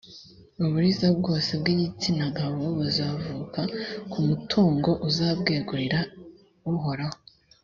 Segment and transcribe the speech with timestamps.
[0.63, 3.61] uburiza bwose bw’igitsinagabo buzavuka
[4.11, 5.99] ku matungo uzabwegurira
[6.73, 7.17] uhoraho